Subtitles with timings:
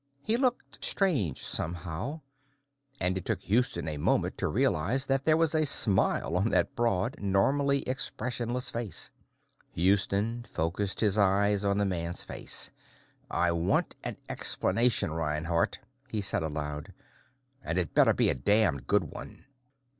[0.23, 2.21] He looked strange, somehow,
[2.99, 6.75] and it took Houston a moment to realize that there was a smile on that
[6.75, 9.11] broad, normally expressionless face.
[9.75, 12.71] Houston focussed his eyes on the man's face.
[13.29, 15.77] "I want an explanation, Reinhardt,"
[16.09, 16.93] he said aloud.
[17.63, 19.45] "And it better be a damned good one."